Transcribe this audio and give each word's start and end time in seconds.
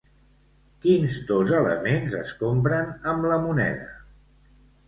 Quins 0.85 1.17
dos 1.31 1.53
elements 1.59 2.17
es 2.21 2.33
compren 2.41 2.91
amb 3.13 3.29
la 3.33 3.39
moneda? 3.47 3.93